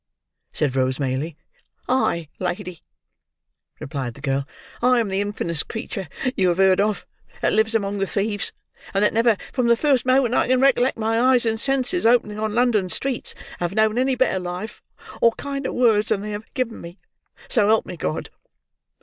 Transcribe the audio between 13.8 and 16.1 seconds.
any better life, or kinder words